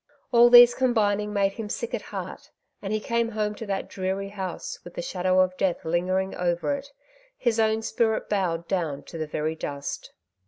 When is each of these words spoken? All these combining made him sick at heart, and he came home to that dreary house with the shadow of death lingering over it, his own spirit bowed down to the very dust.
All 0.31 0.49
these 0.49 0.73
combining 0.73 1.31
made 1.31 1.51
him 1.51 1.69
sick 1.69 1.93
at 1.93 2.01
heart, 2.01 2.49
and 2.81 2.91
he 2.91 2.99
came 2.99 3.29
home 3.29 3.53
to 3.53 3.67
that 3.67 3.87
dreary 3.87 4.29
house 4.29 4.79
with 4.83 4.95
the 4.95 5.01
shadow 5.03 5.39
of 5.41 5.55
death 5.57 5.85
lingering 5.85 6.33
over 6.33 6.73
it, 6.73 6.87
his 7.37 7.59
own 7.59 7.83
spirit 7.83 8.27
bowed 8.27 8.67
down 8.67 9.03
to 9.03 9.19
the 9.19 9.27
very 9.27 9.53
dust. 9.53 10.11